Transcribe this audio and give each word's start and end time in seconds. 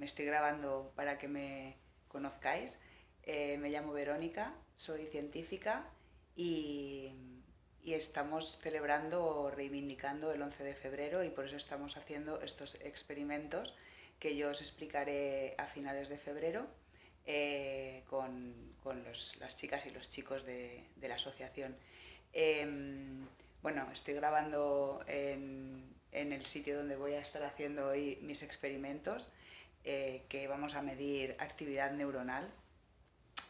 estoy 0.00 0.24
grabando 0.26 0.92
para 0.96 1.18
que 1.18 1.28
me 1.28 1.76
conozcáis. 2.08 2.78
Eh, 3.22 3.58
me 3.58 3.70
llamo 3.70 3.92
Verónica, 3.92 4.54
soy 4.74 5.06
científica 5.06 5.84
y, 6.34 7.12
y 7.82 7.94
estamos 7.94 8.58
celebrando, 8.58 9.50
reivindicando 9.50 10.32
el 10.32 10.42
11 10.42 10.64
de 10.64 10.74
febrero 10.74 11.24
y 11.24 11.30
por 11.30 11.46
eso 11.46 11.56
estamos 11.56 11.96
haciendo 11.96 12.40
estos 12.40 12.76
experimentos 12.76 13.74
que 14.18 14.36
yo 14.36 14.50
os 14.50 14.60
explicaré 14.60 15.54
a 15.58 15.66
finales 15.66 16.08
de 16.08 16.18
febrero 16.18 16.66
eh, 17.26 18.02
con, 18.08 18.74
con 18.82 19.04
los, 19.04 19.36
las 19.36 19.56
chicas 19.56 19.84
y 19.86 19.90
los 19.90 20.08
chicos 20.08 20.44
de, 20.44 20.84
de 20.96 21.08
la 21.08 21.16
asociación. 21.16 21.76
Em, 22.32 23.26
bueno, 23.62 23.86
estoy 23.92 24.14
grabando 24.14 25.04
en, 25.06 25.97
en, 26.12 26.32
el 26.32 26.44
sitio 26.44 26.76
donde 26.76 26.96
voy 26.96 27.14
a 27.14 27.20
estar 27.20 27.42
haciendo 27.42 27.88
hoy 27.88 28.18
mis 28.22 28.42
experimentos, 28.42 29.30
eh, 29.84 30.22
que 30.28 30.48
vamos 30.48 30.74
a 30.74 30.82
medir 30.82 31.36
actividad 31.38 31.92
neuronal. 31.92 32.48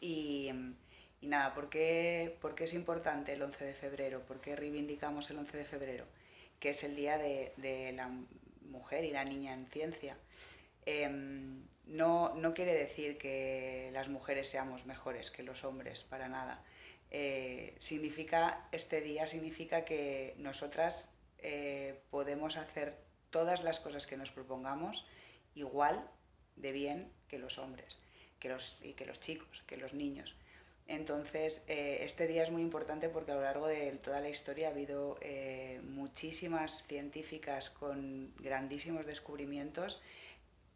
Y, 0.00 0.50
y 1.20 1.26
nada, 1.26 1.54
¿por 1.54 1.68
qué, 1.68 2.36
¿por 2.40 2.54
qué, 2.54 2.64
es 2.64 2.74
importante 2.74 3.32
el 3.32 3.42
11 3.42 3.64
de 3.64 3.74
febrero? 3.74 4.22
¿Por 4.26 4.40
qué 4.40 4.56
reivindicamos 4.56 5.30
el 5.30 5.38
11 5.38 5.56
de 5.56 5.64
febrero? 5.64 6.04
Que 6.60 6.70
es 6.70 6.84
el 6.84 6.96
Día 6.96 7.18
de, 7.18 7.52
de 7.56 7.92
la 7.92 8.10
Mujer 8.62 9.04
y 9.04 9.10
la 9.10 9.24
Niña 9.24 9.54
en 9.54 9.66
Ciencia. 9.66 10.16
Eh, 10.86 11.08
no, 11.88 12.34
no, 12.34 12.54
quiere 12.54 12.74
decir 12.74 13.18
que 13.18 13.90
las 13.92 14.08
mujeres 14.08 14.48
seamos 14.48 14.84
mejores 14.84 15.30
que 15.30 15.42
los 15.42 15.64
hombres, 15.64 16.04
para 16.04 16.28
nada. 16.28 16.62
Eh, 17.10 17.74
significa, 17.78 18.68
este 18.72 19.00
día 19.00 19.26
significa 19.26 19.84
que 19.84 20.34
nosotras 20.38 21.08
eh, 21.38 22.00
podemos 22.10 22.56
hacer 22.56 22.96
todas 23.30 23.62
las 23.62 23.80
cosas 23.80 24.06
que 24.06 24.16
nos 24.16 24.30
propongamos 24.30 25.06
igual 25.54 26.08
de 26.56 26.72
bien 26.72 27.12
que 27.28 27.38
los 27.38 27.58
hombres 27.58 27.98
que 28.38 28.48
los, 28.48 28.80
y 28.82 28.94
que 28.94 29.06
los 29.06 29.20
chicos, 29.20 29.62
que 29.66 29.76
los 29.76 29.94
niños. 29.94 30.34
Entonces, 30.86 31.62
eh, 31.66 31.98
este 32.02 32.26
día 32.26 32.42
es 32.42 32.50
muy 32.50 32.62
importante 32.62 33.08
porque 33.10 33.32
a 33.32 33.34
lo 33.34 33.42
largo 33.42 33.66
de 33.66 33.90
toda 33.92 34.20
la 34.20 34.30
historia 34.30 34.68
ha 34.68 34.70
habido 34.70 35.18
eh, 35.20 35.80
muchísimas 35.84 36.82
científicas 36.86 37.68
con 37.68 38.32
grandísimos 38.38 39.04
descubrimientos 39.04 40.00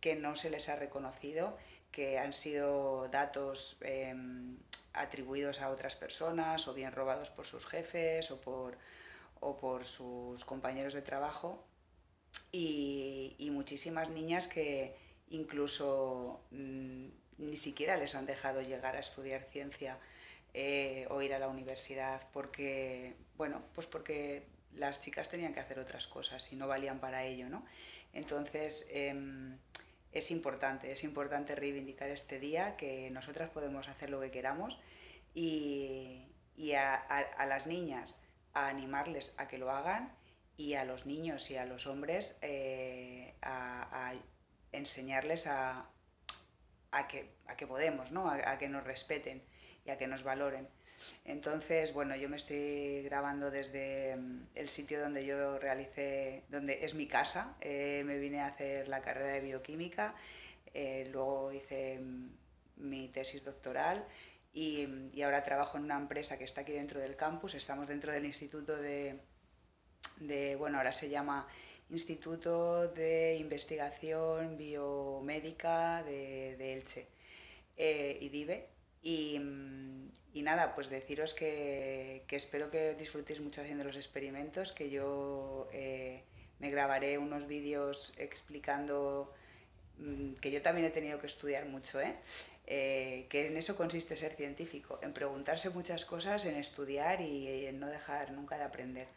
que 0.01 0.15
no 0.15 0.37
se 0.37 0.51
les 0.51 0.69
ha 0.69 0.77
reconocido, 0.77 1.57
que 1.93 2.19
han 2.19 2.35
sido 2.35 3.09
datos 3.09 3.79
eh, 3.81 4.15
atribuidos 4.93 5.63
a 5.63 5.71
otras 5.71 5.97
personas 5.97 6.69
o 6.69 6.75
bien 6.75 6.93
robados 6.93 7.31
por 7.31 7.47
sus 7.47 7.67
jefes 7.67 8.31
o 8.31 8.41
por, 8.41 8.77
o 9.43 9.57
por 9.57 9.85
sus 9.85 10.45
compañeros 10.45 10.95
de 10.95 11.03
trabajo 11.03 11.65
y, 12.51 13.51
muchísimas 13.53 14.09
niñas 14.09 14.49
que 14.49 14.97
incluso 15.29 16.41
mmm, 16.51 17.09
ni 17.39 17.57
siquiera 17.57 17.97
les 17.97 18.15
han 18.15 18.25
dejado 18.25 18.63
llegar 18.63 18.97
a 18.97 19.01
estudiar 19.01 19.43
ciencia 19.43 19.99
eh, 20.55 21.07
o 21.11 21.21
ir 21.21 21.35
a 21.35 21.39
la 21.39 21.49
universidad 21.49 22.27
porque, 22.33 23.17
bueno, 23.37 23.63
pues 23.75 23.87
porque 23.87 24.47
las 24.75 25.01
chicas 25.01 25.29
tenían 25.29 25.53
que 25.53 25.61
hacer 25.61 25.79
otras 25.79 26.07
cosas 26.07 26.51
y 26.53 26.57
no 26.57 26.67
valían 26.67 26.99
para 26.99 27.25
ello, 27.25 27.49
¿no? 27.49 27.65
Entonces, 28.13 28.89
eh, 28.91 29.15
es 30.13 30.31
importante, 30.31 30.93
es 30.93 31.05
importante 31.05 31.55
reivindicar 31.55 32.11
este 32.11 32.39
día, 32.39 32.77
que 32.77 33.11
nosotras 33.11 33.51
podemos 33.51 33.89
hacer 33.89 34.11
lo 34.11 34.21
que 34.21 34.31
queramos 34.31 34.79
y, 35.35 36.29
a, 36.75 37.47
las 37.47 37.67
niñas 37.67 38.21
a 38.55 38.69
animarles 38.69 39.35
a 39.39 39.49
que 39.49 39.59
lo 39.59 39.71
hagan 39.71 40.15
y 40.57 40.75
a 40.75 40.85
los 40.85 41.07
niños 41.07 41.51
y 41.51 41.57
a 41.57 41.65
los 41.65 41.87
hombres 41.87 42.37
eh, 42.43 43.35
a, 43.43 44.15
enseñarles 44.73 45.47
a, 45.47 45.89
que, 47.09 47.31
a, 47.47 47.57
que, 47.57 47.67
podemos, 47.67 48.11
¿no? 48.11 48.29
a, 48.29 48.59
que 48.59 48.69
nos 48.69 48.85
respeten 48.85 49.43
y 49.85 49.91
a 49.91 49.99
que 49.99 50.07
nos 50.07 50.23
valoren. 50.23 50.69
Entonces, 51.25 51.93
bueno, 51.93 52.15
yo 52.17 52.29
me 52.29 52.37
estoy 52.37 53.03
grabando 53.03 53.51
desde 53.51 54.17
mm, 54.17 54.47
el 54.55 54.69
sitio 54.69 55.01
donde 55.01 55.27
yo 55.27 55.59
realicé, 55.59 56.45
donde 56.49 56.85
es 56.85 56.95
mi 56.95 57.07
casa. 57.07 57.57
Eh, 57.61 58.03
me 58.05 58.19
vine 58.19 58.41
a 58.41 58.47
hacer 58.47 58.89
la 58.89 59.03
carrera 59.03 59.29
de 59.29 59.41
bioquímica, 59.41 60.15
eh, 60.75 61.09
luego 61.13 61.53
hice 61.53 61.99
mm, 61.99 62.31
mi 62.77 63.09
tesis 63.09 63.45
doctoral 63.45 64.07
y, 64.53 64.87
y, 65.15 65.23
ahora 65.23 65.45
trabajo 65.45 65.79
en 65.79 65.85
una 65.85 65.97
empresa 65.97 66.37
que 66.39 66.45
está 66.45 66.61
aquí 66.61 66.73
dentro 66.73 67.01
del 67.01 67.17
campus. 67.17 67.55
Estamos 67.55 67.89
dentro 67.89 68.13
del 68.13 68.27
Instituto 68.27 68.77
de, 68.77 69.21
de 70.21 70.57
bueno, 70.57 70.79
ahora 70.79 70.93
se 70.93 71.09
llama 71.09 71.49
Instituto 71.91 72.89
de 72.89 73.37
Investigación 73.37 74.57
Biomédica 74.57 76.03
de, 76.03 76.57
de 76.57 76.75
Elche, 76.75 77.09
eh, 77.77 78.19
IDIBE. 78.21 78.69
Y, 79.03 79.41
y, 80.33 80.43
nada, 80.43 80.75
pues 80.75 80.89
deciros 80.89 81.35
que, 81.35 82.25
que, 82.29 82.37
espero 82.37 82.71
que 82.71 82.95
disfrutéis 82.95 83.41
mucho 83.41 83.61
haciendo 83.63 83.85
los 83.85 83.97
experimentos, 83.97 84.73
que 84.73 84.91
yo 84.91 85.69
eh, 85.73 86.25
me 86.61 86.71
grabaré 86.71 87.19
unos 87.19 87.47
vídeos 87.47 88.13
explicando 88.17 89.35
que 90.41 90.51
yo 90.51 90.63
también 90.63 90.87
he 90.87 90.91
tenido 90.91 91.21
que 91.21 91.27
estudiar 91.27 91.67
mucho, 91.67 92.01
¿eh? 92.01 92.17
Eh, 92.67 93.27
que 93.29 93.49
en 93.49 93.57
eso 93.57 93.77
consiste 93.77 94.17
ser 94.17 94.35
científico, 94.35 94.99
en 95.03 95.13
preguntarse 95.13 95.71
muchas 95.71 96.05
cosas, 96.05 96.45
en 96.45 96.57
estudiar 96.57 97.21
y, 97.21 97.67
en 97.67 97.81
no 97.81 97.89
dejar 97.89 98.33
nunca 98.33 98.57
de 98.57 98.65
aprender. 98.65 99.09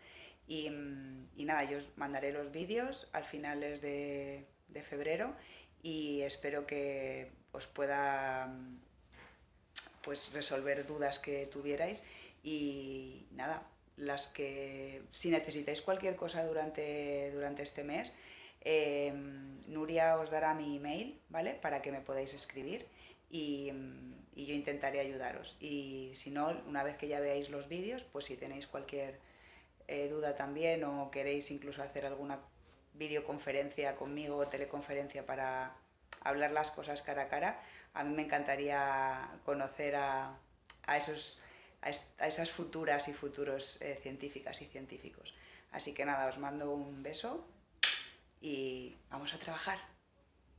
Y, 0.48 0.68
y, 1.36 1.46
nada, 1.46 1.64
yo 1.64 1.78
os 1.78 1.92
mandaré 1.96 2.32
los 2.32 2.52
vídeos 2.52 3.08
al 3.14 3.24
finales 3.24 3.82
de, 3.82 4.46
de 4.68 4.84
febrero 4.84 5.36
y 5.82 6.22
espero 6.22 6.66
que 6.68 7.32
os 7.52 7.68
pueda 7.68 8.54
pues 10.02 10.34
resolver 10.34 10.86
dudas 10.86 11.20
que 11.20 11.48
tuvierais 11.48 12.04
y 12.44 13.26
nada, 13.32 13.68
las 13.98 14.28
que 14.28 15.02
si 15.10 15.30
necesitáis 15.30 15.82
cualquier 15.82 16.16
cosa 16.16 16.46
durante, 16.46 17.32
durante 17.32 17.64
este 17.64 17.84
mes, 17.84 18.14
eh, 18.66 19.14
Nuria 19.68 20.18
os 20.18 20.30
dará 20.30 20.54
mi 20.54 20.76
email, 20.76 21.22
¿vale? 21.30 21.54
Para 21.54 21.82
que 21.82 21.92
me 21.92 22.02
podáis 22.02 22.34
escribir 22.34 22.88
y, 23.30 23.72
y, 24.36 24.46
yo 24.46 24.54
intentaré 24.54 25.00
ayudaros. 25.00 25.58
Y 25.60 26.12
si 26.16 26.30
no, 26.30 26.50
una 26.68 26.84
vez 26.84 26.98
que 26.98 27.08
ya 27.08 27.20
veáis 27.20 27.50
los 27.50 27.68
vídeos, 27.68 28.04
pues 28.04 28.26
si 28.26 28.38
tenéis 28.38 28.68
cualquier 28.68 29.20
eh, 29.88 30.08
duda 30.10 30.36
también 30.36 30.84
o 30.84 31.12
queréis 31.12 31.52
incluso 31.52 31.84
hacer 31.84 32.06
alguna 32.06 32.40
videoconferencia 32.94 33.96
conmigo 33.96 34.36
o 34.38 34.48
teleconferencia 34.48 35.26
para 35.26 35.76
hablar 36.22 36.52
las 36.52 36.72
cosas 36.72 37.02
cara 37.02 37.24
a 37.24 37.28
cara, 37.28 37.62
a 37.94 38.04
mí 38.04 38.16
me 38.16 38.24
encantaría 38.24 39.30
conocer 39.46 39.96
a, 39.96 40.40
esos, 40.98 41.40
a, 41.82 41.90
esas 42.28 42.52
futuras 42.52 43.08
y 43.08 43.14
futuros 43.14 43.80
eh, 43.82 44.00
científicas 44.02 44.62
y 44.62 44.66
científicos. 44.66 45.36
Así 45.72 45.94
que 45.94 46.06
nada, 46.06 46.28
os 46.28 46.40
mando 46.40 46.72
un 46.72 47.04
beso 47.04 47.46
y 48.42 48.96
vamos 49.10 49.34
a 49.34 49.40
trabajar. 49.40 49.95